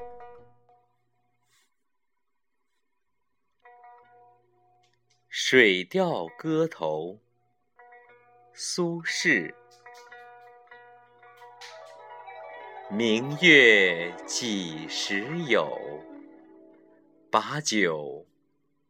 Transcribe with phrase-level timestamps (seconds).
[5.28, 7.18] 《水调歌头·
[8.52, 9.52] 苏轼》
[12.90, 15.78] 明月几时有？
[17.30, 18.26] 把酒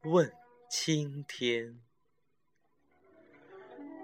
[0.03, 0.33] 问
[0.71, 1.79] 青天。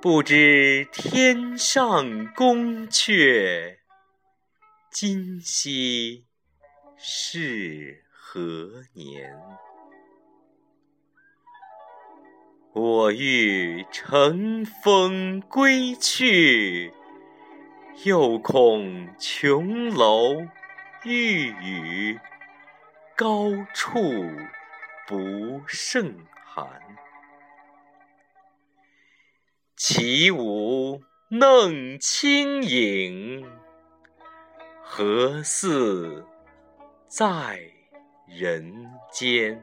[0.02, 3.78] 不知天上宫阙，
[4.90, 6.26] 今夕
[6.98, 9.38] 是何年？
[12.72, 16.92] 我欲乘风归去，
[18.04, 20.46] 又恐琼楼
[21.04, 22.18] 玉宇，
[23.14, 23.98] 高处
[25.06, 26.66] 不胜寒。
[29.76, 33.46] 起舞弄清影，
[34.82, 36.26] 何似
[37.08, 37.60] 在
[38.26, 39.62] 人间？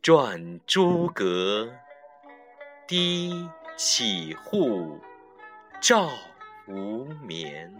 [0.00, 1.68] 转朱阁，
[2.86, 5.00] 低绮户，
[5.82, 6.08] 照
[6.68, 7.76] 无眠。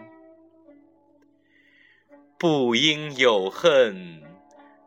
[2.36, 4.22] 不应有恨，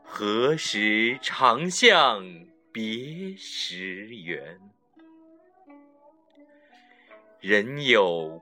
[0.03, 2.21] 何时长向
[2.71, 4.59] 别时圆？
[7.39, 8.41] 人有